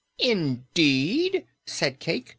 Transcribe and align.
"Indeed!" 0.17 1.45
said 1.67 1.99
Cayke. 1.99 2.29